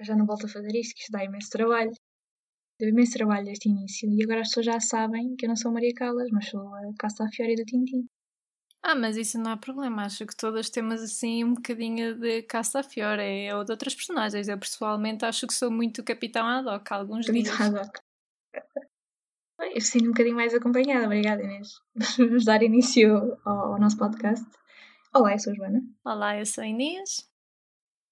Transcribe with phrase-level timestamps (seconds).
[0.00, 1.92] Já não volto a fazer isto, que isto dá imenso trabalho.
[2.78, 5.72] Deu imenso trabalho este início e agora as pessoas já sabem que eu não sou
[5.72, 8.08] Maria Callas, mas sou a Castafiore do Tintim.
[8.90, 10.06] Ah, mas isso não há problema.
[10.06, 14.48] Acho que todas temos assim um bocadinho de Castafiore ou de outras personagens.
[14.48, 17.60] Eu pessoalmente acho que sou muito Capitão Haddock alguns Capitão dias.
[17.60, 18.00] Haddock.
[19.74, 21.04] Eu sinto um bocadinho mais acompanhada.
[21.04, 21.68] Obrigada, Inês.
[22.16, 24.46] Vamos dar início ao, ao nosso podcast.
[25.14, 25.82] Olá, eu sou a Joana.
[26.02, 27.28] Olá, eu sou a Inês.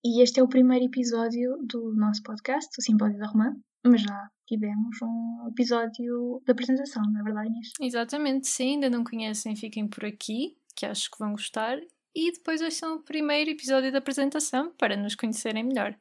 [0.05, 4.31] E este é o primeiro episódio do nosso podcast, o Simpódio da Romã, mas já
[4.47, 7.71] tivemos um episódio de apresentação, não é verdade, Inês?
[7.81, 11.79] Exatamente, se ainda não conhecem, fiquem por aqui, que acho que vão gostar.
[12.15, 15.99] E depois este é o primeiro episódio da apresentação para nos conhecerem melhor.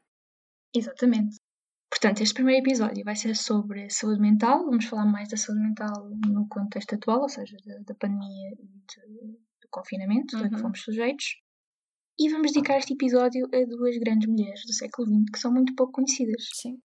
[0.74, 1.38] Exatamente.
[1.90, 4.66] Portanto, este primeiro episódio vai ser sobre saúde mental.
[4.66, 8.56] Vamos falar mais da saúde mental no contexto atual, ou seja, da, da pandemia e
[8.56, 10.44] de, do confinamento, uhum.
[10.44, 11.42] a que fomos sujeitos.
[12.20, 15.76] E vamos dedicar este episódio a duas grandes mulheres do século XX que são muito
[15.76, 16.48] pouco conhecidas.
[16.54, 16.80] Sim.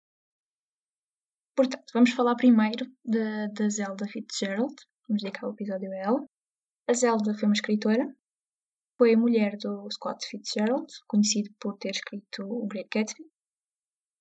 [1.55, 4.75] Portanto, vamos falar primeiro da Zelda Fitzgerald.
[5.07, 6.25] Vamos dedicar o episódio a ela.
[6.89, 8.03] A Zelda foi uma escritora.
[8.97, 13.25] Foi a mulher do Scott Fitzgerald, conhecido por ter escrito O Great Gatsby.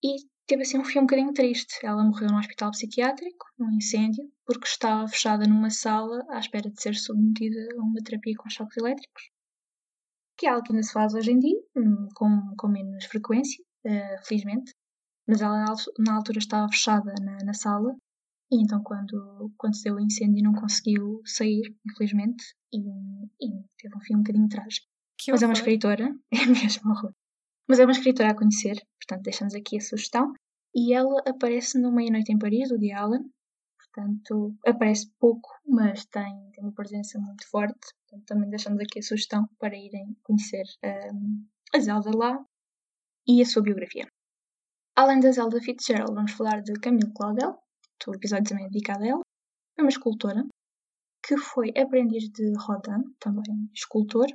[0.05, 0.17] E
[0.47, 1.75] teve assim um fim um bocadinho triste.
[1.83, 6.79] Ela morreu num hospital psiquiátrico, num incêndio, porque estava fechada numa sala à espera de
[6.79, 9.31] ser submetida a uma terapia com choques elétricos
[10.37, 13.61] que é algo que ainda se faz hoje em dia, hum, com, com menos frequência,
[13.85, 14.73] uh, felizmente.
[15.27, 15.65] Mas ela
[15.99, 17.93] na altura estava fechada na, na sala
[18.51, 19.53] e então quando,
[19.85, 24.87] deu o incêndio não conseguiu sair, infelizmente, e, e teve um fim um bocadinho trágico.
[25.29, 27.13] Mas é uma escritora, é mesmo horror.
[27.69, 30.33] Mas é uma escritora a conhecer, portanto deixamos aqui a sugestão.
[30.75, 33.31] E ela aparece no Meia Noite em Paris, do The Allen,
[33.79, 37.95] portanto aparece pouco, mas tem, tem uma presença muito forte.
[38.09, 40.65] Portanto, também deixamos aqui a sugestão para irem conhecer
[41.13, 42.45] um, a Zelda lá
[43.27, 44.07] e a sua biografia.
[44.97, 47.59] Além da Zelda Fitzgerald, vamos falar de Camille Claudel,
[48.07, 49.23] o episódio também é dedicado a ela.
[49.77, 50.45] É uma escultora
[51.27, 54.27] que foi aprendiz de Rodin, também escultor,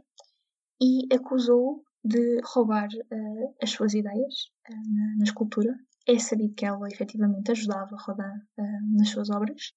[0.82, 5.74] e acusou de roubar uh, as suas ideias uh, na, na, escultura.
[6.06, 9.72] É sabido que ela efetivamente ajudava Rodin uh, nas suas obras.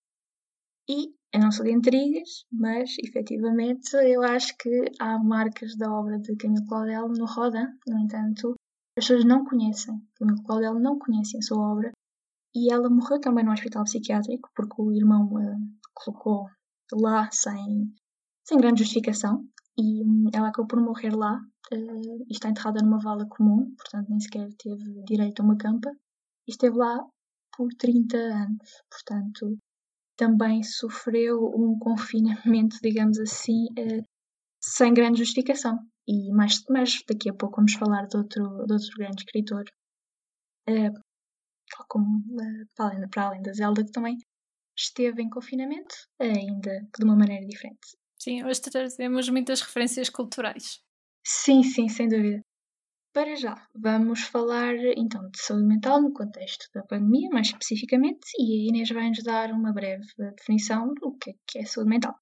[0.88, 6.18] E eu não sou de intrigas, mas efetivamente eu acho que há marcas da obra
[6.18, 8.54] de Camilo Claudel no Rodin, no entanto,
[8.98, 9.94] as pessoas não conhecem.
[10.16, 11.92] Camilo Claudel não conhecem a sua obra
[12.56, 15.56] e ela morreu também no hospital psiquiátrico porque o irmão a
[15.92, 16.48] colocou
[16.90, 17.92] lá sem,
[18.42, 19.46] sem grande justificação
[19.78, 20.02] e
[20.34, 21.38] ela acabou por morrer lá
[21.70, 25.90] uh, e está enterrada numa vala comum, portanto nem sequer teve direito a uma campa
[26.48, 27.04] e esteve lá
[27.54, 29.58] por 30 anos, portanto
[30.16, 34.02] também sofreu um confinamento, digamos assim, uh,
[34.62, 35.78] sem grande justificação.
[36.08, 39.64] E mais, mais daqui a pouco vamos falar de outro, de outro grande escritor,
[41.88, 44.16] como, uh, para, além, para além da Zelda, que também
[44.77, 47.97] esteve em confinamento, ainda que de uma maneira diferente.
[48.19, 50.81] Sim, hoje trazemos muitas referências culturais.
[51.25, 52.41] Sim, sim, sem dúvida.
[53.12, 58.66] Para já, vamos falar então de saúde mental no contexto da pandemia, mais especificamente, e
[58.66, 60.04] a Inês vai-nos dar uma breve
[60.37, 62.15] definição do que é, que é saúde mental.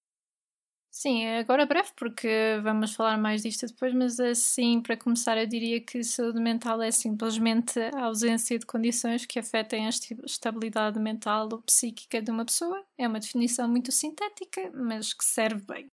[0.97, 2.29] Sim, agora breve, porque
[2.63, 6.93] vamos falar mais disto depois, mas assim, para começar, eu diria que saúde mental é
[6.93, 12.81] simplesmente a ausência de condições que afetem a estabilidade mental ou psíquica de uma pessoa.
[12.97, 15.89] É uma definição muito sintética, mas que serve bem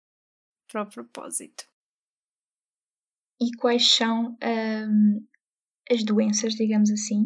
[0.71, 1.65] para o propósito
[3.41, 5.25] e quais são um,
[5.89, 7.23] as doenças, digamos assim,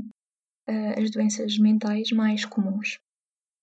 [0.69, 2.97] uh, as doenças mentais mais comuns.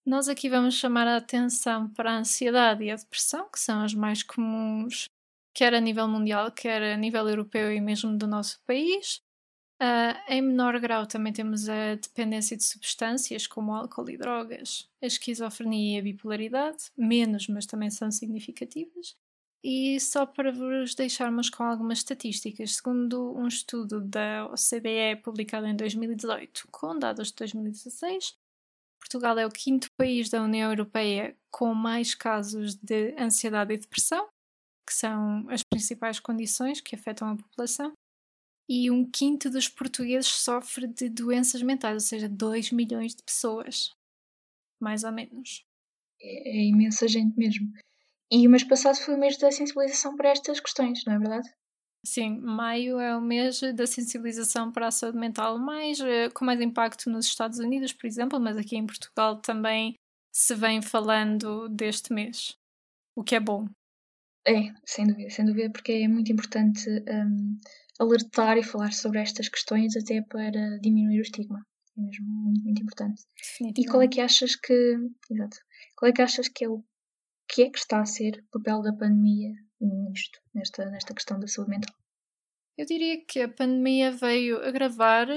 [0.04, 3.94] Nós aqui vamos chamar a atenção para a ansiedade e a depressão, que são as
[3.94, 5.08] mais comuns,
[5.54, 9.22] quer a nível mundial, quer a nível europeu e mesmo do nosso país.
[9.80, 15.06] Uh, em menor grau também temos a dependência de substâncias como álcool e drogas, a
[15.06, 19.16] esquizofrenia e a bipolaridade, menos, mas também são significativas.
[19.62, 25.76] E só para vos deixarmos com algumas estatísticas, segundo um estudo da OCDE publicado em
[25.76, 28.36] 2018, com dados de 2016,
[29.02, 34.28] Portugal é o quinto país da União Europeia com mais casos de ansiedade e depressão,
[34.86, 37.92] que são as principais condições que afetam a população,
[38.68, 43.92] e um quinto dos portugueses sofre de doenças mentais, ou seja, 2 milhões de pessoas,
[44.80, 45.64] mais ou menos.
[46.20, 47.72] É, é imensa gente mesmo.
[48.30, 51.52] E o mês passado foi o mês da sensibilização para estas questões, não é verdade?
[52.04, 56.60] Sim, maio é o mês da sensibilização para a saúde mental, mais, eh, com mais
[56.60, 59.94] impacto nos Estados Unidos, por exemplo, mas aqui em Portugal também
[60.32, 62.58] se vem falando deste mês,
[63.14, 63.68] o que é bom.
[64.46, 67.60] É, sem dúvida, sem dúvida, porque é muito importante um,
[68.00, 71.64] alertar e falar sobre estas questões até para diminuir o estigma.
[71.96, 73.22] É mesmo muito, muito importante.
[73.76, 74.96] E qual é que achas que.
[75.30, 75.58] Exato.
[75.96, 76.82] Qual é que achas que é o
[77.46, 79.54] que é que está a ser o papel da pandemia
[79.86, 81.94] nisto, nesta, nesta questão da saúde mental?
[82.76, 85.28] Eu diria que a pandemia veio agravar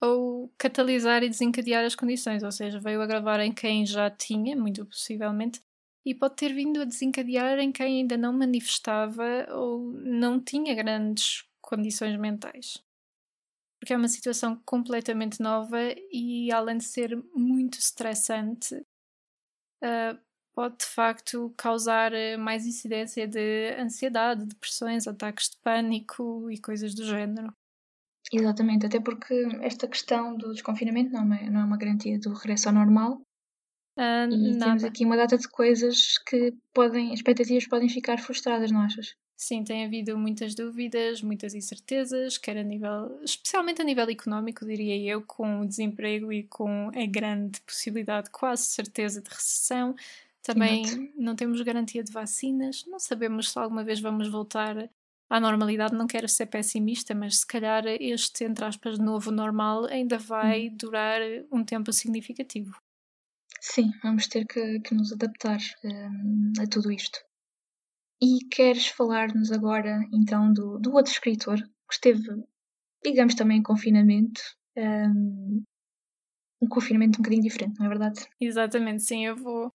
[0.00, 4.84] ou catalisar e desencadear as condições, ou seja, veio agravar em quem já tinha, muito
[4.86, 5.60] possivelmente,
[6.04, 11.44] e pode ter vindo a desencadear em quem ainda não manifestava ou não tinha grandes
[11.60, 12.82] condições mentais.
[13.78, 15.78] Porque é uma situação completamente nova
[16.10, 18.74] e, além de ser muito estressante,
[19.82, 20.18] uh,
[20.60, 26.94] pode de facto causar eh, mais incidência de ansiedade, depressões, ataques de pânico e coisas
[26.94, 27.50] do género.
[28.30, 32.68] Exatamente, até porque esta questão do desconfinamento não é, não é uma garantia do regresso
[32.68, 33.22] ao normal.
[33.98, 34.64] Uh, e nada.
[34.66, 39.16] temos aqui uma data de coisas que podem, expectativas podem ficar frustradas, não achas?
[39.34, 45.10] Sim, tem havido muitas dúvidas, muitas incertezas, quer a nível, especialmente a nível económico, diria
[45.10, 49.96] eu, com o desemprego e com a grande possibilidade, quase certeza, de recessão.
[50.42, 51.12] Também Exato.
[51.16, 54.90] não temos garantia de vacinas, não sabemos se alguma vez vamos voltar
[55.28, 55.94] à normalidade.
[55.94, 60.76] Não quero ser pessimista, mas se calhar este, entre aspas, novo normal ainda vai hum.
[60.76, 61.20] durar
[61.52, 62.72] um tempo significativo.
[63.60, 67.20] Sim, vamos ter que, que nos adaptar um, a tudo isto.
[68.22, 72.42] E queres falar-nos agora então do, do outro escritor que esteve,
[73.04, 74.40] digamos, também em confinamento,
[74.76, 75.62] um,
[76.62, 78.26] um confinamento um bocadinho diferente, não é verdade?
[78.40, 79.70] Exatamente, sim, eu vou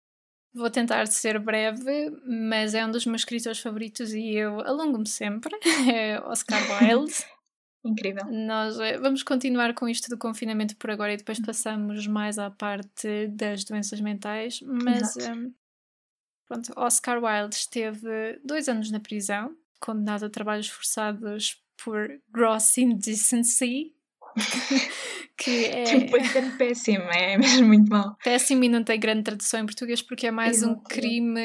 [0.53, 5.55] Vou tentar ser breve, mas é um dos meus escritores favoritos e eu alongo-me sempre.
[5.91, 7.13] É Oscar Wilde.
[7.83, 8.25] Incrível.
[8.25, 12.51] Nós eh, vamos continuar com isto do confinamento por agora e depois passamos mais à
[12.51, 14.61] parte das doenças mentais.
[14.61, 15.51] Mas um,
[16.47, 23.95] pronto, Oscar Wilde esteve dois anos na prisão, condenado a trabalhos forçados por gross indecency,
[25.37, 25.83] que é.
[25.83, 28.15] Tipo, é péssimo, é mesmo muito mal.
[28.23, 30.73] Péssimo e não tem grande tradução em português porque é mais Exato.
[30.73, 31.41] um crime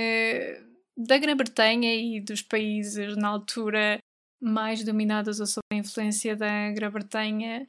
[0.97, 3.99] da Grã-Bretanha e dos países na altura
[4.41, 7.67] mais dominados ou sob a influência da Grã-Bretanha.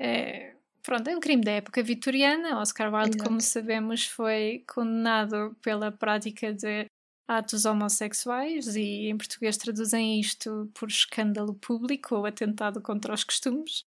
[0.00, 2.60] É, pronto, é um crime da época vitoriana.
[2.60, 3.24] Oscar Wilde, Exato.
[3.24, 6.86] como sabemos, foi condenado pela prática de
[7.28, 13.84] atos homossexuais e em português traduzem isto por escândalo público ou atentado contra os costumes.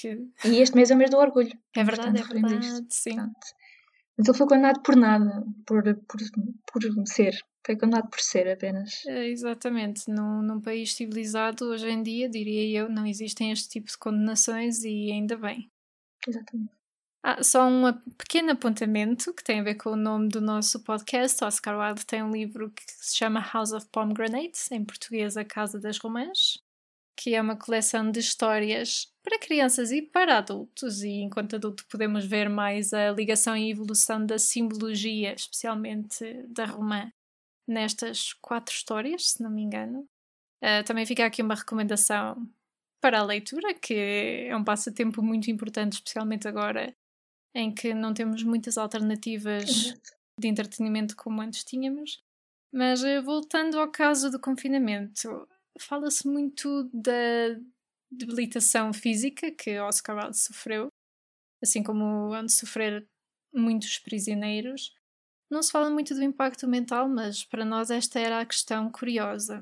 [0.00, 0.28] Que...
[0.44, 1.52] E este mês é o mês do orgulho.
[1.76, 3.16] É verdade, Portanto, é verdade, sim.
[3.16, 3.46] Portanto,
[4.20, 6.20] mas ele foi condenado por nada, por, por,
[6.70, 7.42] por ser.
[7.64, 9.02] Foi condenado por ser apenas.
[9.06, 10.10] É, exatamente.
[10.10, 14.84] Num, num país civilizado, hoje em dia, diria eu, não existem este tipo de condenações
[14.84, 15.70] e ainda bem.
[16.28, 16.70] Exatamente.
[17.22, 21.42] Ah, só um pequeno apontamento que tem a ver com o nome do nosso podcast.
[21.42, 25.80] Oscar Wilde tem um livro que se chama House of Pomegranates, em português A Casa
[25.80, 26.58] das Romãs
[27.20, 32.24] que é uma coleção de histórias para crianças e para adultos, e enquanto adulto podemos
[32.24, 37.12] ver mais a ligação e evolução da simbologia, especialmente da romã,
[37.68, 40.08] nestas quatro histórias, se não me engano.
[40.64, 42.48] Uh, também fica aqui uma recomendação
[43.02, 46.96] para a leitura, que é um passatempo muito importante, especialmente agora
[47.54, 49.94] em que não temos muitas alternativas
[50.38, 52.24] de entretenimento como antes tínhamos.
[52.72, 55.46] Mas uh, voltando ao caso do confinamento,
[55.78, 57.58] fala-se muito da
[58.10, 60.88] debilitação física que Oscar Wilde sofreu,
[61.62, 63.06] assim como onde sofrer
[63.52, 64.94] muitos prisioneiros.
[65.50, 69.60] Não se fala muito do impacto mental, mas para nós esta era a questão curiosa.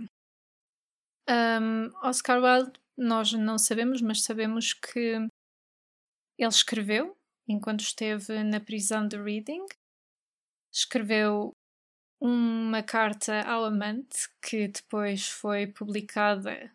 [1.28, 5.28] Um, Oscar Wilde, nós não sabemos, mas sabemos que
[6.38, 9.66] ele escreveu enquanto esteve na prisão de Reading.
[10.72, 11.52] Escreveu
[12.20, 16.72] uma carta ao amante que depois foi publicada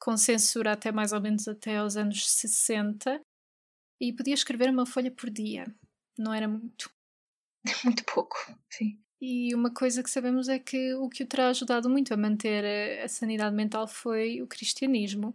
[0.00, 3.20] com censura até mais ou menos até aos anos 60
[4.00, 5.66] e podia escrever uma folha por dia.
[6.16, 6.90] Não era muito.
[7.84, 8.36] Muito pouco,
[8.70, 8.98] sim.
[9.20, 13.02] E uma coisa que sabemos é que o que o terá ajudado muito a manter
[13.02, 15.34] a, sanidade mental foi o cristianismo.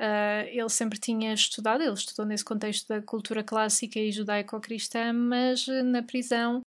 [0.00, 5.66] Uh, ele sempre tinha estudado, ele estudou nesse contexto da cultura clássica e judaico-cristã, mas
[5.84, 6.62] na prisão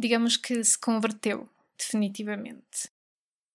[0.00, 1.48] digamos que se converteu
[1.78, 2.88] definitivamente.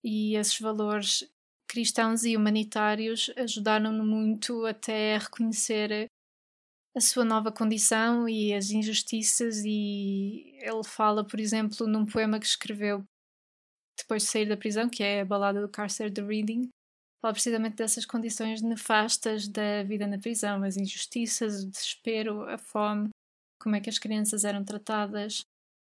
[0.03, 1.29] E esses valores
[1.67, 6.10] cristãos e humanitários ajudaram-no muito até a reconhecer
[6.96, 12.46] a sua nova condição e as injustiças e ele fala, por exemplo, num poema que
[12.46, 13.03] escreveu
[13.98, 16.69] depois de sair da prisão, que é a balada do cárcere de Reading,
[17.22, 23.10] fala precisamente dessas condições nefastas da vida na prisão, as injustiças, o desespero, a fome,
[23.62, 25.41] como é que as crianças eram tratadas,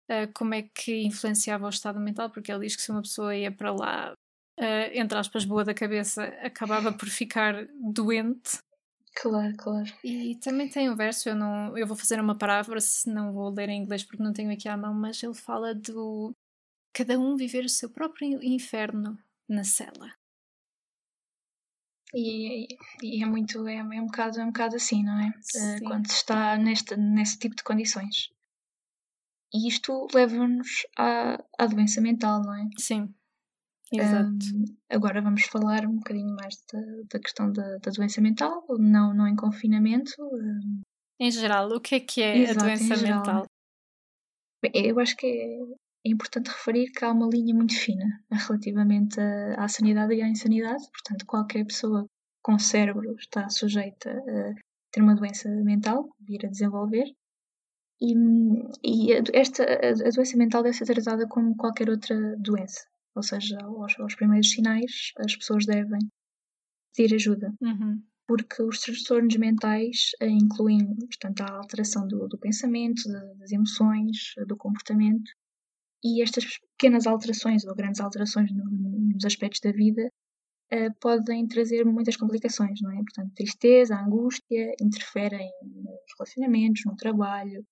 [0.09, 3.35] uh, como é que influenciava o estado mental, porque ele diz que se uma pessoa
[3.35, 4.13] ia para lá,
[4.59, 8.59] uh, entre aspas, boa da cabeça, acabava por ficar doente.
[9.15, 9.91] Claro, claro.
[10.03, 13.49] E também tem um verso, eu, não, eu vou fazer uma palavra, se não vou
[13.49, 16.35] ler em inglês porque não tenho aqui à mão, mas ele fala do
[16.93, 20.13] cada um viver o seu próprio inferno na cela.
[22.13, 22.67] E,
[23.03, 25.27] e, é muito, é, é, um bocado, é um bocado assim, não é?
[25.27, 28.29] Uh, quando se está neste, nesse tipo de condições.
[29.53, 32.67] E isto leva-nos à, à doença mental, não é?
[32.77, 33.13] Sim,
[33.91, 34.29] exato.
[34.29, 36.79] Um, agora vamos falar um bocadinho mais da,
[37.11, 40.13] da questão da, da, doença mental, não, não em confinamento.
[40.19, 40.81] Um...
[41.19, 43.45] Em geral, o que é que é Exato, a doença mental?
[44.61, 45.59] Bem, eu acho que é,
[46.07, 49.19] é importante referir que há uma linha muito fina relativamente
[49.57, 52.05] à sanidade e à insanidade, portanto, qualquer pessoa
[52.41, 54.53] com cérebro está sujeita a
[54.91, 57.05] ter uma doença mental, vir a desenvolver,
[58.01, 58.13] e,
[58.83, 62.85] e esta, a doença mental deve ser tratada como qualquer outra doença,
[63.15, 65.99] ou seja, aos, aos primeiros sinais as pessoas devem
[66.95, 67.53] pedir ajuda.
[67.61, 68.01] Uhum.
[68.27, 73.01] Porque os transtornos mentais incluem, portanto, a alteração do, do pensamento,
[73.37, 75.31] das emoções, do comportamento,
[76.03, 76.45] e estas
[76.77, 80.11] pequenas alterações ou grandes alterações nos aspectos da vida
[80.73, 82.95] uh, podem trazer muitas complicações, não é?
[82.97, 87.65] Portanto, tristeza, angústia, interferem nos relacionamentos, no trabalho,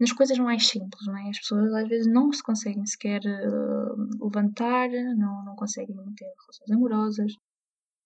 [0.00, 1.28] nas coisas mais simples, não é?
[1.28, 6.70] As pessoas às vezes não se conseguem sequer uh, levantar, não, não conseguem manter relações
[6.70, 7.32] amorosas,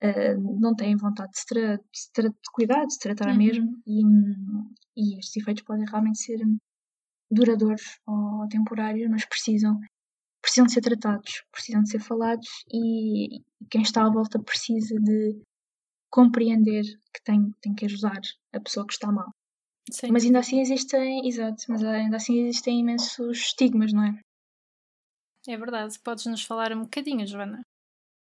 [0.03, 3.39] uh, não têm vontade de se, tra de, tra de cuidar, de se tratar uhum.
[3.39, 4.03] mesmo, e,
[4.97, 6.41] e estes efeitos podem realmente ser
[7.31, 9.79] duradouros ou temporários, mas precisam,
[10.43, 15.41] precisam de ser tratados, precisam de ser falados e quem está à volta precisa de
[16.11, 16.83] compreender
[17.13, 18.21] que tem, tem que ajudar
[18.53, 19.33] a pessoa que está mal.
[19.91, 20.11] Sim.
[20.11, 24.19] Mas ainda assim existem, exato, mas ainda assim existem imensos estigmas, não é?
[25.47, 25.99] É verdade.
[26.03, 27.61] Podes nos falar um bocadinho, Joana?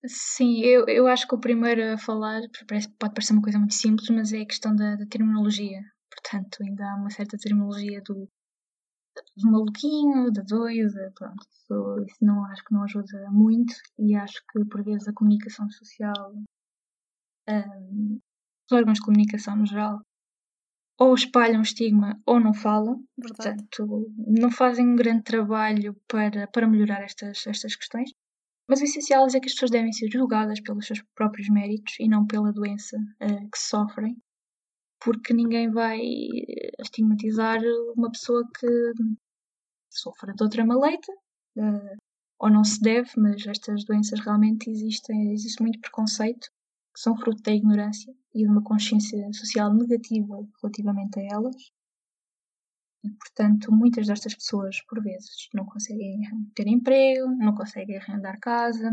[0.04, 3.74] Sim, eu, eu acho que o primeiro a falar parece, pode parecer uma coisa muito
[3.74, 5.80] simples, mas é a questão da, da terminologia.
[6.10, 8.28] Portanto, ainda há uma certa terminologia do
[9.36, 11.46] do maluquinho, da doida, pronto.
[11.50, 15.68] Isso, isso não, acho que não ajuda muito e acho que por vezes a comunicação
[15.70, 16.34] social,
[17.48, 18.18] um,
[18.66, 20.00] os órgãos de comunicação no geral,
[20.98, 23.56] ou espalham estigma ou não falam, Verdade.
[23.66, 28.10] portanto não fazem um grande trabalho para, para melhorar estas, estas questões.
[28.68, 32.08] Mas o essencial é que as pessoas devem ser julgadas pelos seus próprios méritos e
[32.08, 34.16] não pela doença uh, que sofrem
[35.04, 36.00] porque ninguém vai
[36.80, 37.58] estigmatizar
[37.96, 38.92] uma pessoa que
[39.90, 41.12] sofra de outra maleita,
[41.58, 41.96] uh,
[42.38, 46.48] ou não se deve, mas estas doenças realmente existem, existe muito preconceito,
[46.94, 51.56] que são fruto da ignorância e de uma consciência social negativa relativamente a elas.
[53.04, 56.20] E, portanto, muitas destas pessoas, por vezes, não conseguem
[56.54, 58.90] ter emprego, não conseguem arrendar casa.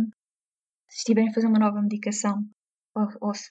[0.89, 2.43] Se estiverem a fazer uma nova medicação
[2.95, 3.47] ou, ou se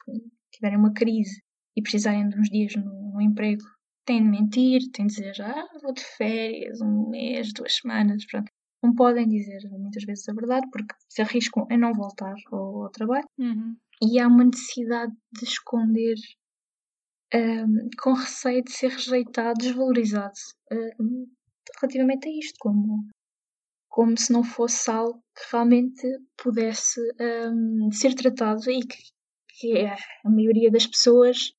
[0.52, 1.40] tiverem uma crise
[1.76, 3.62] e precisarem de uns dias no, no emprego,
[4.04, 8.50] têm de mentir, têm de dizer ah, vou de férias, um mês, duas semanas, pronto.
[8.82, 12.90] Não podem dizer muitas vezes a verdade porque se arriscam a não voltar ao, ao
[12.90, 13.76] trabalho uhum.
[14.02, 16.16] E há uma necessidade de esconder
[17.34, 20.38] um, com receio de ser rejeitado, desvalorizado
[20.72, 21.26] um,
[21.80, 23.06] relativamente a isto, como,
[23.88, 27.00] como se não fosse algo que realmente pudesse
[27.50, 28.98] um, ser tratado e que,
[29.58, 31.52] que a maioria das pessoas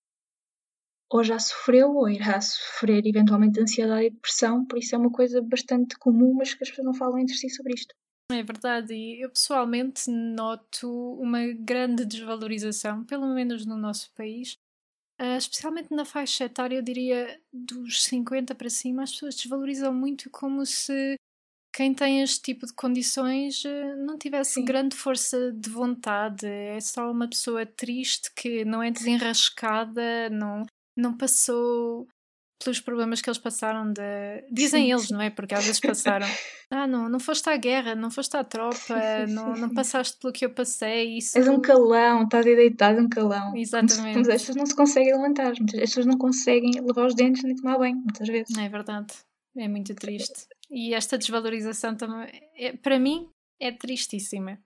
[1.12, 5.12] ou já sofreu ou irá sofrer eventualmente de ansiedade e depressão, por isso é uma
[5.12, 7.96] coisa bastante comum, mas que as pessoas não falam entre si sobre isto.
[8.32, 10.88] É verdade, e eu pessoalmente noto
[11.20, 14.54] uma grande desvalorização, pelo menos no nosso país,
[15.20, 20.30] uh, especialmente na faixa etária, eu diria dos 50 para cima, as pessoas desvalorizam muito
[20.30, 21.16] como se
[21.74, 24.66] quem tem este tipo de condições uh, não tivesse Sim.
[24.66, 31.18] grande força de vontade, é só uma pessoa triste que não é desenrascada, não, não
[31.18, 32.08] passou
[32.64, 34.02] pelos problemas que eles passaram de...
[34.52, 35.14] Dizem sim, eles, sim.
[35.14, 35.30] não é?
[35.30, 36.28] Porque às vezes passaram.
[36.72, 38.94] Ah, não, não foste à guerra, não foste à tropa,
[39.28, 41.18] não, não passaste pelo que eu passei.
[41.18, 41.36] Isso...
[41.36, 43.58] És um calão, estás aí deitado, um calão.
[43.58, 44.20] Exatamente.
[44.20, 47.80] Mas estas não se conseguem levantar, as pessoas não conseguem lavar os dentes nem tomar
[47.80, 48.56] banho, muitas vezes.
[48.56, 49.16] É verdade,
[49.58, 50.46] é muito triste.
[50.70, 53.28] E esta desvalorização também, é, para mim,
[53.60, 54.60] é tristíssima.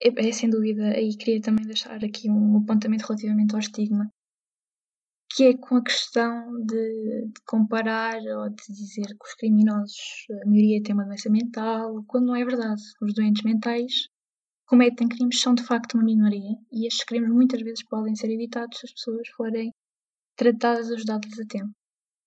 [0.00, 4.08] É, é, sem dúvida, e queria também deixar aqui um apontamento relativamente ao estigma
[5.36, 10.48] que é com a questão de, de, comparar ou de dizer que os criminosos, a
[10.48, 12.80] maioria tem uma doença mental, quando não é verdade.
[13.02, 14.08] Os doentes mentais
[14.64, 18.78] cometem crimes são de facto uma minoria e estes crimes muitas vezes podem ser evitados
[18.78, 19.70] se as pessoas forem
[20.36, 21.70] tratadas, ajudadas a tempo.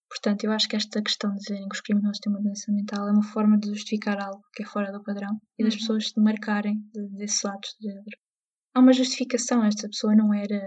[0.07, 3.07] Portanto, eu acho que esta questão de dizerem que os criminosos têm uma doença mental
[3.07, 5.79] é uma forma de justificar algo que é fora do padrão e das uhum.
[5.79, 8.17] pessoas se demarcarem de, desses atos de género.
[8.75, 10.61] Há uma justificação, esta pessoa não era,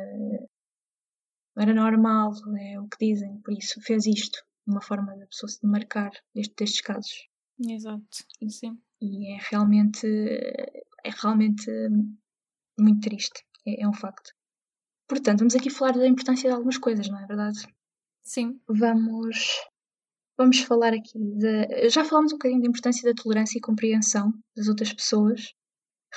[1.55, 4.39] não era normal, é o que dizem, por isso fez isto.
[4.67, 7.29] Uma forma da pessoa se demarcar deste, destes casos.
[7.59, 8.07] Exato,
[8.49, 8.79] sim.
[9.01, 11.71] E é realmente, é realmente
[12.79, 14.33] muito triste, é, é um facto.
[15.09, 17.59] Portanto, vamos aqui falar da importância de algumas coisas, não é verdade?
[18.23, 18.61] Sim.
[18.69, 19.61] Vamos,
[20.39, 21.91] vamos falar aqui de.
[21.91, 25.53] Já falámos um bocadinho da importância da tolerância e compreensão das outras pessoas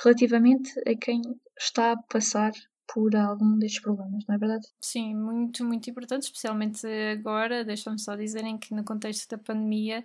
[0.02, 1.20] relativamente a quem
[1.58, 2.52] está a passar
[2.92, 4.66] por algum destes problemas, não é verdade?
[4.80, 10.02] Sim, muito, muito importante, especialmente agora, deixa-me só dizerem que no contexto da pandemia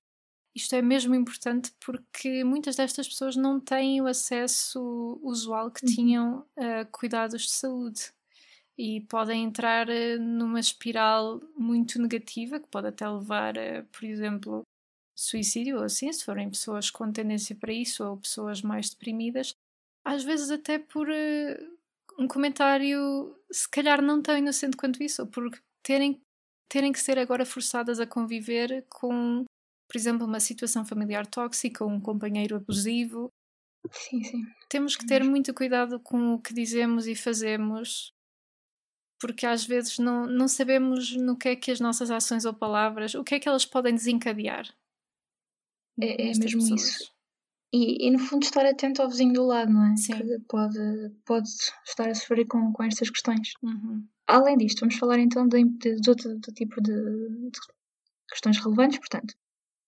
[0.54, 5.94] isto é mesmo importante porque muitas destas pessoas não têm o acesso usual que uhum.
[5.94, 8.12] tinham a cuidados de saúde
[8.78, 14.64] e podem entrar eh, numa espiral muito negativa que pode até levar a, por exemplo,
[15.16, 19.56] suicídio ou assim, se forem pessoas com tendência para isso ou pessoas mais deprimidas,
[20.04, 21.78] às vezes até por uh,
[22.18, 25.50] um comentário se calhar não tão inocente quanto isso, por
[25.84, 26.22] terem,
[26.70, 29.46] terem que ser agora forçadas a conviver com,
[29.88, 33.30] por exemplo, uma situação familiar tóxica, ou um companheiro abusivo.
[33.92, 34.44] Sim, sim.
[34.70, 38.14] Temos que ter muito cuidado com o que dizemos e fazemos
[39.22, 43.14] porque às vezes não, não sabemos no que é que as nossas ações ou palavras,
[43.14, 44.68] o que é que elas podem desencadear.
[46.02, 46.82] É, é mesmo pessoas.
[46.82, 47.14] isso.
[47.74, 49.96] E, e, no fundo estar atento ao vizinho do lado, não é?
[49.96, 50.14] Sim.
[50.14, 50.78] Que pode,
[51.26, 51.48] pode
[51.88, 53.54] estar a sofrer com, com estas questões.
[53.64, 54.06] Uhum.
[54.28, 56.94] Além disto, vamos falar então de, de, de outro de tipo de,
[58.30, 59.00] questões relevantes.
[59.00, 59.34] Portanto,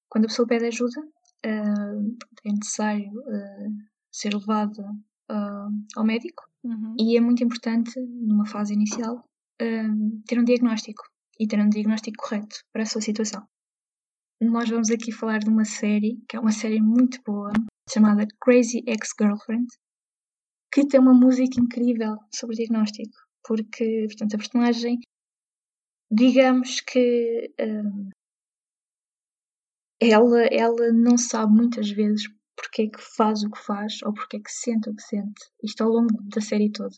[0.10, 3.76] quando a pessoa pede ajuda, uh, é necessário uh,
[4.10, 4.82] ser levada
[5.30, 6.96] uh, ao médico Uhum.
[6.98, 9.28] E é muito importante, numa fase inicial,
[9.62, 11.04] um, ter um diagnóstico
[11.40, 13.46] e ter um diagnóstico correto para a sua situação.
[14.42, 17.52] Nós vamos aqui falar de uma série, que é uma série muito boa,
[17.90, 19.68] chamada Crazy Ex-Girlfriend,
[20.74, 25.00] que tem uma música incrível sobre diagnóstico, porque, portanto, a personagem,
[26.12, 28.10] digamos que um,
[30.02, 32.24] ela, ela não sabe muitas vezes
[32.56, 35.42] porque é que faz o que faz ou porque é que sente o que sente.
[35.64, 36.96] Isto ao longo da série toda.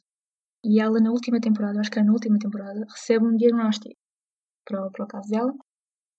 [0.64, 3.96] E ela, na última temporada, acho que era na última temporada, recebe um diagnóstico
[4.66, 5.54] para, para o caso dela.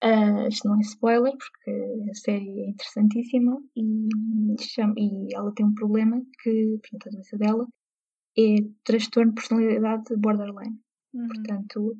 [0.05, 5.65] Uh, isto não é spoiler, porque a série é interessantíssima e, chama, e ela tem
[5.65, 7.67] um problema que, portanto, a doença dela
[8.39, 10.79] é transtorno de personalidade borderline.
[11.15, 11.27] Uhum.
[11.29, 11.97] Portanto,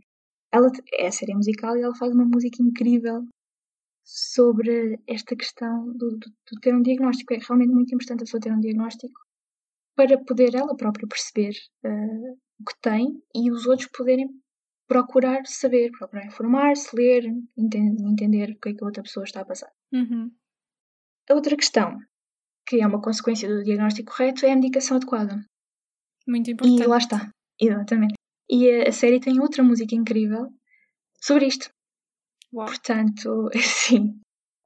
[0.53, 3.27] ela é a série musical e ela faz uma música incrível
[4.05, 7.35] sobre esta questão do, do, de ter um diagnóstico.
[7.35, 9.21] É realmente muito importante a pessoa ter um diagnóstico
[9.97, 11.55] para poder ela própria perceber
[11.85, 14.29] uh, o que tem e os outros poderem
[14.87, 17.25] procurar saber, procurar informar-se, ler,
[17.57, 19.71] entender, entender o que é que a outra pessoa está a passar.
[19.93, 20.31] Uhum.
[21.29, 21.99] A outra questão,
[22.67, 25.45] que é uma consequência do diagnóstico correto, é a medicação adequada.
[26.27, 26.83] Muito importante.
[26.83, 28.15] E lá está, exatamente.
[28.49, 30.49] E a, a série tem outra música incrível
[31.21, 31.69] sobre isto.
[32.53, 32.67] Uau.
[32.67, 34.21] Portanto, sim,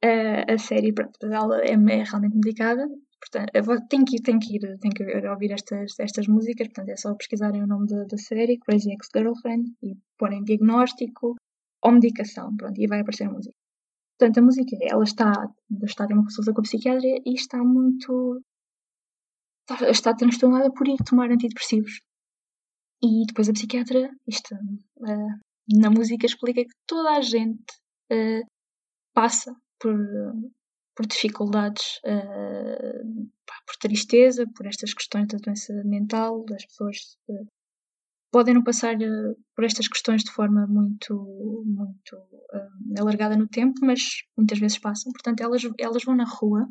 [0.05, 2.87] a, a série, pronto, ela é, é realmente medicada.
[3.21, 6.89] Portanto, eu vou, tenho que tenho que ir, tenho que ouvir estas, estas músicas, portanto
[6.89, 11.37] é só pesquisarem o nome da, da série, Crazy Ex-Girlfriend, e porem diagnóstico
[11.83, 13.55] ou medicação, pronto, e vai aparecer a música.
[14.19, 15.33] Portanto, a música, ela está,
[15.83, 18.43] está a ter uma consulta com a psiquiatra e está muito,
[19.63, 22.01] está, está transtornada por ir tomar antidepressivos.
[23.03, 25.41] E depois a psiquiatra, isto, uh,
[25.75, 27.73] na música explica que toda a gente
[28.13, 28.47] uh,
[29.15, 29.97] passa por,
[31.01, 33.31] por dificuldades, uh,
[33.67, 36.97] por tristeza, por estas questões da doença mental, das pessoas
[37.31, 37.47] uh,
[38.31, 38.97] podem não passar
[39.57, 42.17] por estas questões de forma muito, muito
[42.99, 44.01] alargada no tempo, mas
[44.37, 45.11] muitas vezes passam.
[45.11, 46.69] Portanto, elas, elas vão na rua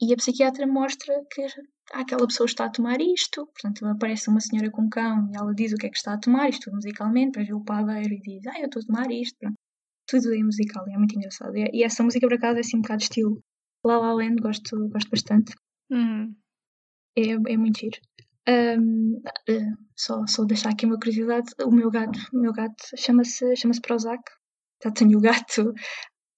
[0.00, 1.46] e a psiquiatra mostra que
[1.94, 5.54] aquela pessoa está a tomar isto, portanto aparece uma senhora com um cão e ela
[5.54, 8.20] diz o que é que está a tomar, isto musicalmente, depois vê o padeiro e
[8.20, 9.56] diz, ah, eu estou a tomar isto, pronto.
[10.12, 11.56] Tudo é musical e é muito engraçado.
[11.56, 13.42] E, essa música, por acaso, é assim um bocado estilo
[13.82, 15.54] La La Land, gosto, gosto bastante.
[15.90, 16.36] Uhum.
[17.16, 17.98] É, é muito giro.
[18.46, 22.84] Um, uh, eh, só, só deixar aqui uma curiosidade, o meu gato, o meu gato
[22.94, 24.22] chama-se chama Prozac.
[24.84, 25.72] Já tenho o gato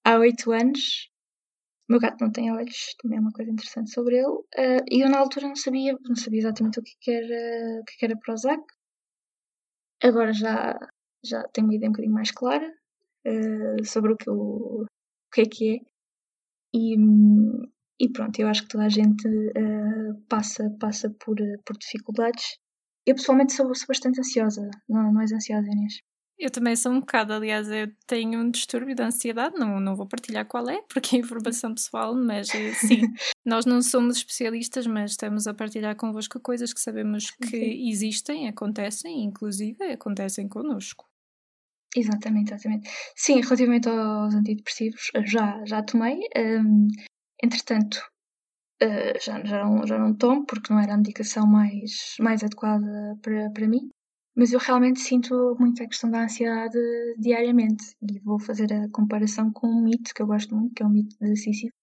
[0.05, 1.09] há oito anos
[1.89, 4.25] o meu gato não tem olhos, também é uma coisa interessante sobre ele.
[4.25, 8.05] Uh, e eu na altura não sabia, não sabia exatamente o que, era, o que,
[8.05, 8.63] era Prozac.
[10.01, 10.79] Agora já,
[11.23, 12.73] já tenho uma ideia um bocadinho mais clara
[13.27, 14.87] uh, sobre o que, o, o
[15.33, 15.79] que é que é.
[16.73, 16.95] E,
[17.99, 22.57] E pronto, eu acho que toda a gente uh, passa, passa por, por dificuldades.
[23.05, 25.99] Eu pessoalmente sou, sou bastante ansiosa, não, não és ansiosa, Inês?
[26.37, 30.05] Eu também sou um bocado, aliás, eu tenho um distúrbio de ansiedade, não, não vou
[30.05, 33.01] partilhar qual é, porque é informação pessoal, mas eh, sim,
[33.45, 37.89] nós não somos especialistas, mas estamos a partilhar convosco coisas que sabemos que sim.
[37.89, 41.05] existem, acontecem, inclusive acontecem connosco.
[41.95, 42.89] Exatamente, exatamente.
[43.15, 46.19] Sim, relativamente aos antidepressivos, já, já tomei.
[46.35, 46.87] Um,
[47.41, 47.95] entretanto,
[48.83, 53.17] uh, já, já, não, já não tomo, porque não era a medicação mais, mais adequada
[53.21, 53.89] para, para mim.
[54.37, 56.77] Mas eu realmente sinto muito a questão da ansiedade
[57.17, 57.95] diariamente.
[58.01, 60.89] E vou fazer a comparação com um mito que eu gosto muito, que é o
[60.89, 61.73] mito de Sísifo.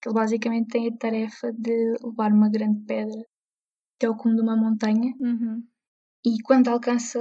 [0.00, 3.22] Que ele basicamente tem a tarefa de levar uma grande pedra
[3.96, 5.12] até o cume de uma montanha.
[5.20, 5.62] Uhum.
[6.24, 7.18] E quando alcança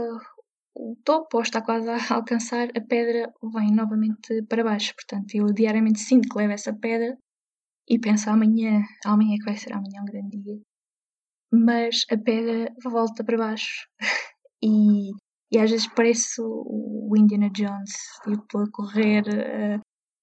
[0.75, 4.93] o topo, ou está quase a alcançar, a pedra vem novamente para baixo.
[4.95, 7.17] Portanto, eu diariamente sinto que levo essa pedra
[7.87, 10.61] e penso amanhã, amanhã que vai ser amanhã um grande dia.
[11.51, 13.87] Mas a pedra volta para baixo.
[14.63, 15.11] e,
[15.51, 19.79] e às vezes parece o Indiana Jones, tipo, a correr, uh,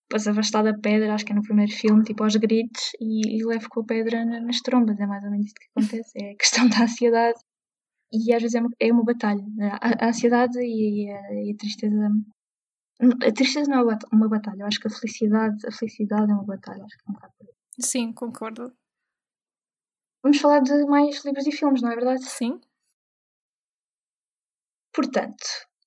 [0.09, 3.45] depois afastar da pedra, acho que é no primeiro filme, tipo aos gritos, e, e
[3.45, 4.99] levo com a pedra nas trombas.
[5.01, 6.13] É mais ou menos isto que acontece.
[6.17, 7.39] É a questão da ansiedade.
[8.13, 9.45] E às vezes é uma, é uma batalha.
[9.81, 12.11] A, a ansiedade e a, e a tristeza
[13.01, 16.45] a tristeza não é uma batalha, eu acho que a felicidade, a felicidade é uma
[16.45, 17.47] batalha, acho que é um bocado por
[17.79, 18.73] Sim, concordo.
[20.23, 22.25] Vamos falar de mais livros e filmes, não é verdade?
[22.25, 22.59] Sim.
[24.95, 25.45] Portanto,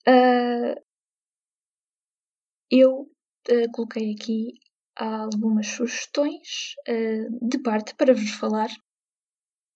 [0.07, 0.79] uh,
[2.69, 4.59] eu uh, coloquei aqui
[4.95, 8.69] algumas sugestões uh, de parte para vos falar.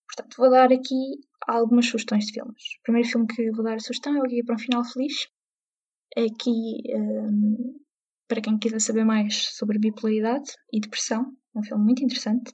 [0.06, 2.62] Portanto, vou dar aqui algumas sugestões de filmes.
[2.80, 5.28] O primeiro filme que vou dar a sugestão é o Guia para um Final Feliz.
[6.16, 7.80] Aqui, um,
[8.28, 12.52] para quem quiser saber mais sobre bipolaridade e depressão, é um filme muito interessante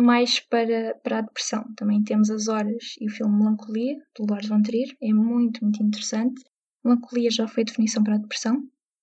[0.00, 1.64] mais para, para a depressão.
[1.76, 4.96] Também temos As Horas e o filme Melancolia, do Lars von Trier.
[5.00, 6.42] É muito, muito interessante.
[6.84, 8.56] Melancolia já foi definição para a depressão,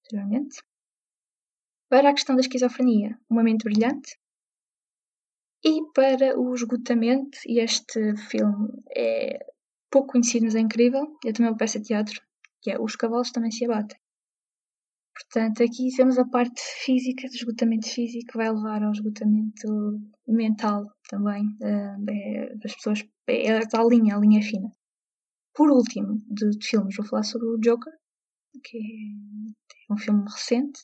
[0.06, 0.58] anteriormente.
[1.90, 4.18] Para a questão da esquizofrenia, Uma Mente Brilhante.
[5.68, 9.38] E para o esgotamento, e este filme é
[9.92, 11.06] pouco conhecido, mas é incrível.
[11.26, 12.22] É também uma peça de teatro,
[12.62, 14.00] que é Os Cavalos Também Se Abatem.
[15.14, 20.90] Portanto, aqui temos a parte física, do esgotamento físico, que vai levar ao esgotamento mental
[21.10, 23.04] também é, das pessoas.
[23.28, 24.72] É, é a linha, a linha fina.
[25.54, 27.92] Por último, de, de, filmes, vou falar sobre o Joker,
[28.64, 30.80] que é um filme recente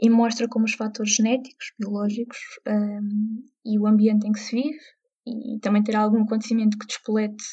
[0.00, 4.78] e mostra como os fatores genéticos, biológicos um, e o ambiente em que se vive
[5.26, 7.44] e também ter algum acontecimento que despolete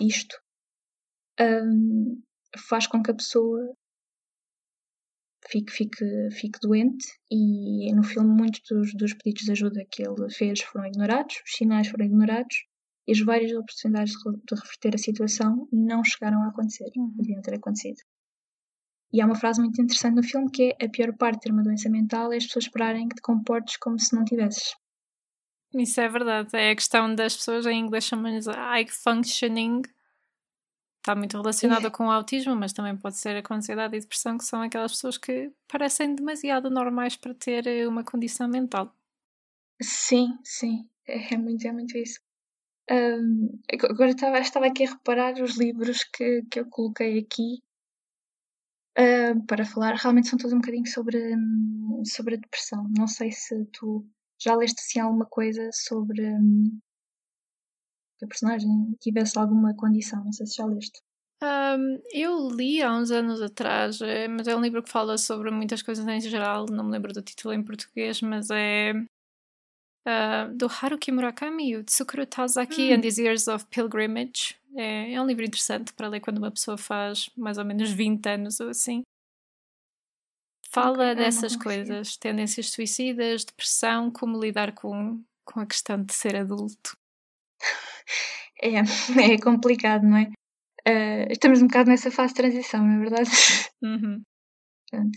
[0.00, 0.36] isto
[1.40, 2.22] um,
[2.56, 3.74] faz com que a pessoa
[5.50, 10.30] fique, fique, fique doente e no filme muitos dos, dos pedidos de ajuda que ele
[10.30, 12.66] fez foram ignorados, os sinais foram ignorados
[13.06, 17.12] e as várias oportunidades de reverter a situação não chegaram a acontecer, uhum.
[17.16, 18.00] deviam ter acontecido.
[19.12, 21.52] E há uma frase muito interessante no filme que é a pior parte de ter
[21.52, 24.74] uma doença mental é as pessoas esperarem que te comportes como se não tivesses.
[25.74, 29.82] Isso é verdade, é a questão das pessoas em inglês chamam-lhes high functioning
[31.06, 34.36] está muito relacionada com o autismo, mas também pode ser com a ansiedade e depressão,
[34.36, 38.92] que são aquelas pessoas que parecem demasiado normais para ter eh, uma condição mental.
[39.80, 42.20] Sim, sim, é, é muito, é muito isso.
[42.90, 47.62] Um, agora estava, estava aqui a reparar os livros que, que eu coloquei aqui
[48.98, 49.94] uh, para falar.
[49.94, 51.18] Realmente são todos um bocadinho sobre,
[52.04, 52.88] sobre a depressão.
[52.96, 54.06] Não sei se tu
[54.40, 56.78] já leste assim alguma coisa sobre um,
[58.18, 60.24] que a personagem tivesse alguma condição.
[60.24, 61.00] Não sei se já leste.
[61.42, 65.50] Um, eu li há uns anos atrás, é, mas é um livro que fala sobre
[65.50, 66.66] muitas coisas em geral.
[66.70, 68.92] Não me lembro do título em português, mas é
[70.06, 72.94] uh, do Haruki Murakami, o Tsukuru Tazaki hum.
[72.94, 74.56] and His Years of Pilgrimage.
[74.76, 78.26] É, é um livro interessante para ler quando uma pessoa faz mais ou menos 20
[78.28, 79.02] anos ou assim.
[80.70, 86.36] Fala okay, dessas coisas, tendências suicidas, depressão, como lidar com, com a questão de ser
[86.36, 86.94] adulto.
[88.60, 88.72] É,
[89.34, 90.24] é complicado, não é?
[90.86, 93.30] Uh, estamos um bocado nessa fase de transição, não é verdade?
[93.82, 94.22] Uhum.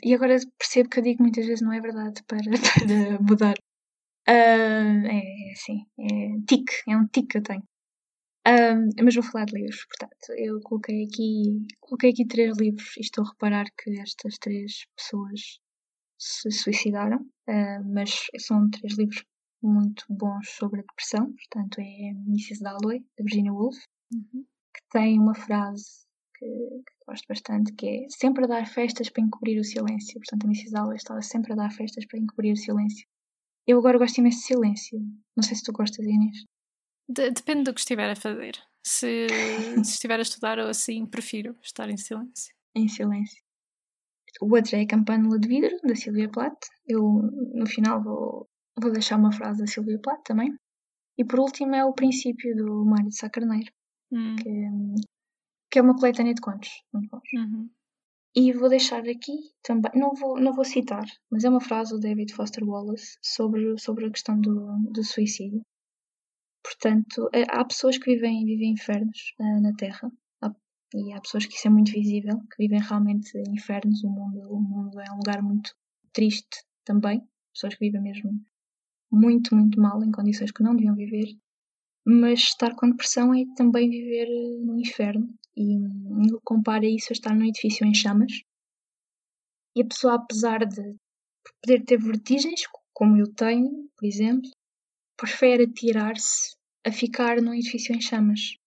[0.03, 3.55] E agora percebo que eu digo muitas vezes não é verdade para, para mudar.
[4.27, 7.63] Uh, é assim, é tic, é um tic que eu tenho.
[8.49, 13.01] Uh, mas vou falar de livros, portanto, eu coloquei aqui, coloquei aqui três livros e
[13.01, 15.59] estou a reparar que estas três pessoas
[16.17, 19.23] se suicidaram, uh, mas são três livros
[19.61, 22.63] muito bons sobre a depressão, portanto é Mrs.
[22.63, 23.77] Dalloway, da Virginia Woolf,
[24.11, 24.43] uhum.
[24.73, 29.23] que tem uma frase que, que, gosto bastante, que é sempre a dar festas para
[29.23, 30.19] encobrir o silêncio.
[30.19, 30.71] Portanto, a Mrs.
[30.71, 33.05] Dalloway estava sempre a dar festas para encobrir o silêncio.
[33.67, 34.99] eu agora gosto imenso de silêncio.
[35.35, 36.45] Não sei se tu gostas, Inês.
[37.09, 38.53] De- depende do que estiver a fazer.
[38.85, 39.27] Se,
[39.83, 42.53] se estiver a estudar ou assim, prefiro estar em silêncio.
[42.75, 43.41] Em silêncio.
[44.41, 46.59] O outro é a Campanula de Vidro, da Silvia Plath.
[46.87, 47.03] Eu,
[47.53, 48.47] no final, vou,
[48.79, 50.55] vou deixar uma frase da Silvia Plath também.
[51.17, 53.71] E por último é o princípio do Mário de Sá Carneiro,
[54.11, 54.49] Hum, que,
[55.71, 57.21] que é uma coletânea de contos, muito bons.
[57.33, 57.69] uhum.
[58.35, 61.99] E vou deixar aqui também, não vou, não vou citar, mas é uma frase do
[61.99, 65.61] David Foster Wallace sobre, sobre a questão do, do suicídio.
[66.63, 70.11] Portanto, eh, há pessoas que vivem, vivem infernos eh, na Terra,
[70.93, 74.03] e há pessoas que isso é muito visível, que vivem realmente infernos.
[74.03, 75.71] O mundo, o mundo é um lugar muito
[76.11, 77.21] triste também,
[77.53, 78.31] pessoas que vivem mesmo
[79.11, 81.35] muito, muito mal, em condições que não deviam viver.
[82.05, 85.29] Mas estar com depressão é também viver eh, no inferno.
[85.55, 88.31] E hum, ele compara isso a estar num edifício em chamas.
[89.75, 90.95] E a pessoa, apesar de
[91.61, 92.61] poder ter vertigens,
[92.93, 94.49] como eu tenho, por exemplo,
[95.19, 96.55] prefere atirar-se
[96.85, 98.57] a ficar num edifício em chamas.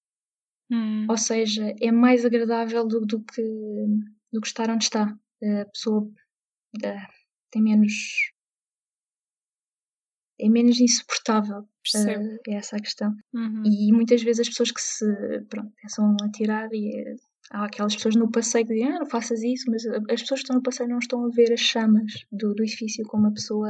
[0.70, 3.42] Hum, Ou seja, é mais agradável do, do que,
[4.32, 5.16] do que estar onde está.
[5.42, 6.10] A pessoa
[6.82, 7.06] eh,
[7.50, 7.92] tem menos.
[10.40, 11.66] é menos insuportável.
[12.46, 13.14] eh, é essa a questão.
[13.34, 13.62] Uhum.
[13.66, 15.06] E muitas vezes as pessoas que se
[15.48, 17.16] pronto, pensam a tirar e eh,
[17.50, 20.44] há aquelas pessoas no passeio que dizem, ah, não faças isso, mas as pessoas que
[20.44, 23.68] estão no passeio não estão a ver as chamas do, do edifício como a pessoa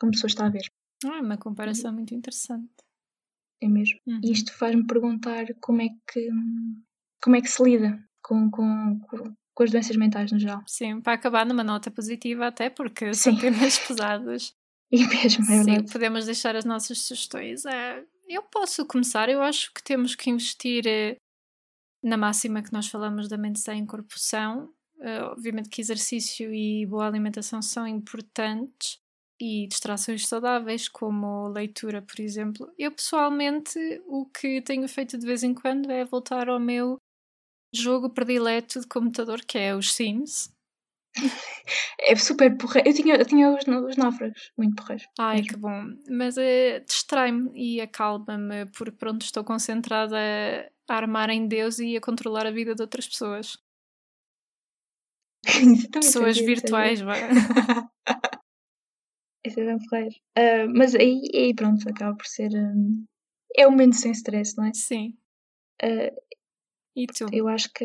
[0.00, 0.64] como a pessoa está a ver.
[1.04, 2.70] Ah, é uma comparação muito interessante.
[3.60, 3.98] É mesmo.
[4.06, 4.20] Uhum.
[4.24, 6.28] E isto faz-me perguntar como é que
[7.22, 10.62] como é que se lida com, com, com, com as doenças mentais no geral.
[10.66, 13.32] Sim, para acabar numa nota positiva, até porque Sim.
[13.32, 14.54] são temas pesados.
[14.90, 17.64] E mesmo, é Sim, podemos deixar as nossas sugestões.
[17.64, 19.28] É, eu posso começar.
[19.28, 21.16] Eu acho que temos que investir eh,
[22.02, 24.70] na máxima que nós falamos da mente sem corpo são.
[25.00, 29.01] Eh, obviamente que exercício e boa alimentação são importantes
[29.42, 32.72] e distrações saudáveis, como leitura, por exemplo.
[32.78, 33.76] Eu pessoalmente
[34.06, 36.96] o que tenho feito de vez em quando é voltar ao meu
[37.74, 40.54] jogo predileto de computador, que é os Sims.
[42.04, 42.88] É super porreiro.
[42.88, 45.06] Eu tinha, eu tinha os, os náufragos, muito porreiros.
[45.18, 45.48] Ai, mesmo.
[45.48, 45.84] que bom.
[46.10, 50.18] Mas eh, distrai-me e acalma-me, porque pronto, estou concentrada
[50.88, 53.56] a armar em Deus e a controlar a vida de outras pessoas.
[55.92, 57.14] Pessoas fazia, virtuais, vá.
[59.44, 60.14] Esse é bem porreiro.
[60.36, 62.50] Ah, mas aí, aí pronto, acaba por ser.
[62.54, 63.04] hum,
[63.56, 64.72] é um momento sem stress, não é?
[64.74, 65.16] Sim.
[65.82, 66.12] Ah,
[66.96, 67.26] E tu?
[67.32, 67.84] eu acho que,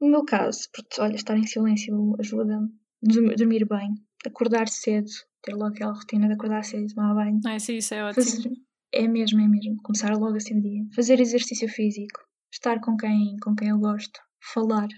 [0.00, 2.68] no meu caso, porque, olha, estar em silêncio ajuda-me.
[3.02, 3.94] Dormir, dormir bem,
[4.26, 5.08] acordar cedo,
[5.42, 7.40] ter logo aquela rotina de acordar cedo e tomar banho.
[7.46, 8.24] Ai, sim, isso é ótimo.
[8.24, 8.50] Fazer,
[8.92, 9.76] é mesmo, é mesmo.
[9.82, 10.82] Começar logo assim o dia.
[10.96, 12.20] Fazer exercício físico,
[12.52, 14.20] estar com quem, com quem eu gosto,
[14.52, 14.88] falar,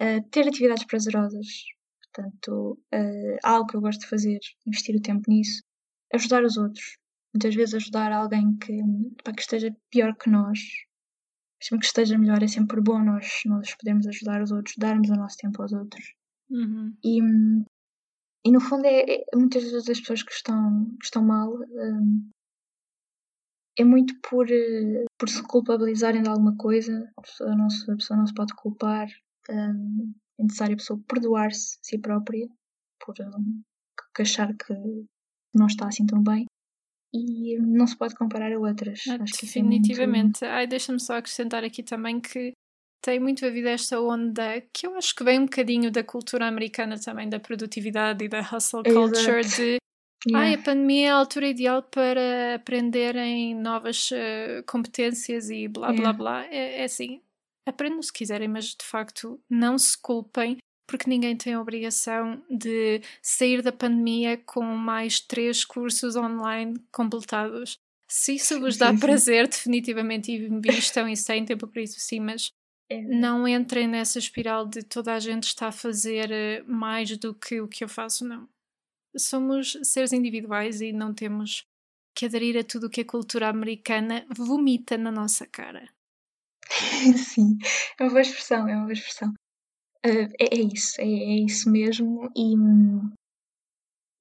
[0.00, 1.46] ah, ter atividades prazerosas.
[2.14, 5.62] Portanto, ah, algo que eu gosto de fazer, investir o tempo nisso,
[6.12, 6.98] ajudar os outros.
[7.34, 8.78] Muitas vezes ajudar alguém que,
[9.24, 10.58] pá, que esteja pior que nós.
[11.62, 15.14] Mesmo que esteja melhor, é sempre bom nós, nós podermos ajudar os outros, darmos o
[15.14, 16.14] nosso tempo aos outros.
[16.50, 16.94] Uhum.
[17.02, 17.20] E,
[18.44, 22.30] e no fundo, é, é- muitas vezes as pessoas que estão, que estão mal hum,
[23.78, 27.10] é muito por, eh, por se culpabilizarem de alguma coisa.
[27.16, 29.08] A pessoa não se, a pessoa não se pode culpar.
[29.48, 30.12] hum,
[30.42, 32.48] é necessário a pessoa perdoar-se a si própria
[33.04, 33.14] por
[34.14, 34.74] que achar que
[35.54, 36.46] não está assim tão bem.
[37.14, 39.00] E hum, não se pode comparar a outras.
[39.08, 40.44] Ah, Acho que isso é muito- definitivamente.
[40.44, 42.52] Ai, deixa-me só acrescentar aqui também que
[43.04, 46.46] tem muito a ver esta onda que eu acho que vem um bocadinho da cultura
[46.46, 49.12] americana também, da produtividade e da hustle Exato.
[49.12, 49.76] culture, de
[50.24, 50.46] Yeah.
[50.50, 55.94] Ai, a pandemia é a altura ideal para aprenderem novas eh, competências e blá blá
[55.96, 56.12] Yeah.
[56.18, 56.46] blá.
[56.46, 57.20] É, é assim,
[57.66, 63.00] aprendam se quiserem, mas de facto não se culpem, porque ninguém tem a obrigação de
[63.22, 67.76] sair da pandemia com mais três cursos online completados.
[68.08, 72.50] Se isso vos dá prazer, definitivamente invistam e têm tempo para isso, sim, mas
[72.90, 77.34] É, não entrem nessa espiral de toda a gente está a fazer eh, mais do
[77.34, 78.46] que o que eu faço, não.
[79.16, 81.64] Somos seres individuais e não temos
[82.14, 85.88] que aderir a tudo o que a cultura americana vomita na nossa cara.
[87.16, 87.58] Sim,
[87.98, 89.32] é uma boa expressão, é uma boa expressão.
[90.04, 90.08] Ah,
[90.40, 92.30] é, é isso, é, é isso mesmo.
[92.36, 92.54] E,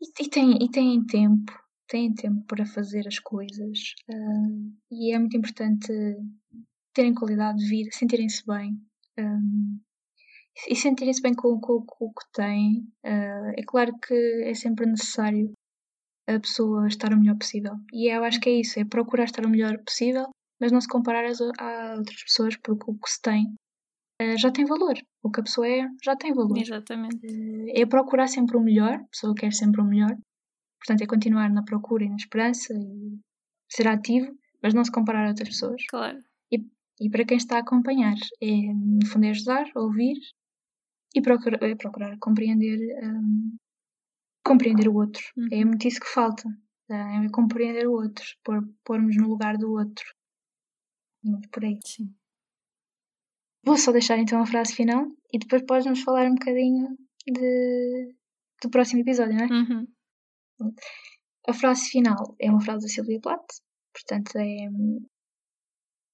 [0.01, 1.51] e, e tem, e têm tempo,
[1.87, 3.93] têm tempo para fazer as coisas.
[4.09, 4.49] ah,
[4.91, 5.91] e é muito importante
[6.93, 8.79] terem qualidade de vida, sentirem-se bem.
[9.19, 9.79] hum,
[10.67, 12.87] e sentirem-se bem com, com- com o que têm.
[13.03, 14.13] Ah, é claro que
[14.45, 15.51] é sempre necessário
[16.27, 17.73] a pessoa estar o melhor possível.
[17.93, 20.27] E eu acho que é isso, é procurar estar o melhor possível,
[20.61, 23.53] mas não se comparar a outras pessoas, porque o que se tem
[24.21, 24.93] eh, já tem valor.
[25.23, 26.57] O que a pessoa é já tem valor.
[26.57, 27.19] Exatamente.
[27.25, 30.15] Eh, é procurar sempre o melhor, a pessoa quer sempre o melhor,
[30.81, 33.19] Portanto, é continuar na procura e na esperança e
[33.69, 35.81] ser ativo, mas não se comparar a outras pessoas.
[35.87, 36.17] Claro.
[36.51, 36.57] E,
[36.99, 40.17] e para quem está a acompanhar, é, no fundo, é ajudar, ouvir
[41.13, 43.55] e procurar, é procurar compreender, um,
[44.43, 45.23] compreender o outro.
[45.37, 45.47] Uhum.
[45.51, 46.49] É muito isso que falta.
[46.89, 50.03] É compreender o outro, pôr, pormos no lugar do outro.
[51.23, 51.79] Muito por aí.
[51.85, 52.13] Sim.
[53.63, 58.15] Vou só deixar então a frase final e depois podes-nos falar um bocadinho de,
[58.61, 59.47] do próximo episódio, não é?
[59.47, 59.87] Uhum.
[61.47, 63.61] A frase final é uma frase da Silvia Plath,
[63.93, 64.67] portanto é.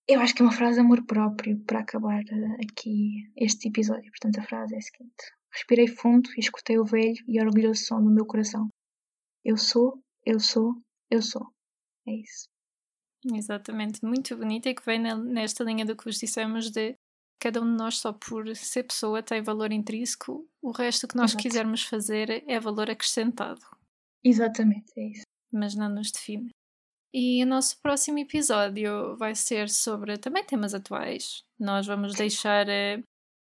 [0.10, 4.10] Eu acho que é uma frase de amor próprio para acabar eh, aqui este episódio.
[4.10, 8.02] Portanto, a frase é a seguinte: Respirei fundo e escutei o velho e orgulhoso som
[8.02, 8.70] do meu coração.
[9.43, 11.46] Eu sou, eu sou, eu sou.
[12.08, 12.48] É isso.
[13.33, 16.95] Exatamente, muito bonita e que vem nesta linha do que vos dissemos de
[17.39, 21.31] cada um de nós, só por ser pessoa, tem valor intrínseco, o resto que nós
[21.31, 21.43] Exato.
[21.43, 23.61] quisermos fazer é valor acrescentado,
[24.23, 25.23] Exatamente, é isso.
[25.51, 26.49] mas não nos define.
[27.13, 31.41] E o nosso próximo episódio vai ser sobre também temas atuais.
[31.57, 33.01] Nós vamos deixar eh,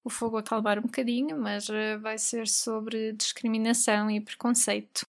[0.04, 5.02] o fogo acalmar um bocadinho, mas eh, vai ser sobre discriminação e preconceito.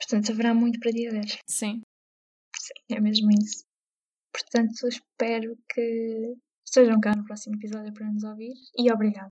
[0.00, 1.38] Portanto, haverá muito para dizer.
[1.48, 1.82] Sim,
[2.64, 3.66] Sim, é mesmo isso.
[4.32, 9.30] Portanto, espero que estejam cá no próximo episódio para nos ouvir e obrigado.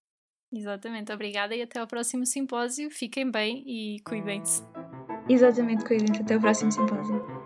[0.52, 1.12] exatamente.
[1.12, 2.92] Obrigada e até ao próximo simpósio.
[2.92, 4.62] Fiquem bem e cuidem-se.
[5.28, 6.22] Exatamente, cuidem-se.
[6.22, 7.43] Até o próximo simpósio.